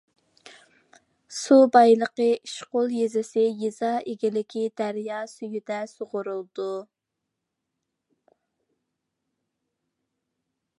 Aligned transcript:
سۇ 1.39 1.57
بايلىقى 1.75 2.29
ئىشقۇل 2.47 2.95
يېزىسى 2.99 3.43
يېزا 3.65 3.91
ئىگىلىكى 4.13 4.65
دەريا 4.83 5.21
سۈيىدە 5.35 5.79
سۇغۇرۇلىدۇ. 5.93 6.69